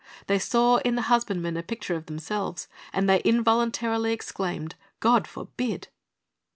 They 0.25 0.39
saw 0.39 0.77
in 0.77 0.95
the 0.95 1.03
husbandmen 1.13 1.55
a 1.57 1.61
picture 1.61 1.93
of 1.93 2.07
themselves, 2.07 2.67
and 2.91 3.07
they 3.07 3.19
involuntarily 3.23 4.13
exclaimed, 4.13 4.73
"God 4.99 5.27
forbid!" 5.27 5.89